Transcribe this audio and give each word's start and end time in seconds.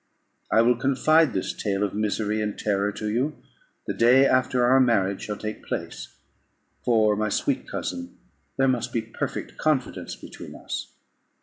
I 0.49 0.63
will 0.63 0.77
confide 0.77 1.31
this 1.31 1.53
tale 1.53 1.83
of 1.83 1.93
misery 1.93 2.41
and 2.41 2.57
terror 2.57 2.91
to 2.93 3.07
you 3.07 3.35
the 3.85 3.93
day 3.93 4.25
after 4.25 4.63
our 4.65 4.79
marriage 4.79 5.21
shall 5.21 5.37
take 5.37 5.63
place; 5.63 6.15
for, 6.83 7.15
my 7.15 7.29
sweet 7.29 7.67
cousin, 7.69 8.17
there 8.57 8.67
must 8.67 8.91
be 8.93 9.03
perfect 9.03 9.59
confidence 9.59 10.15
between 10.15 10.55
us. 10.55 10.91